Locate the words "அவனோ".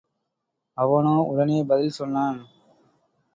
0.77-1.13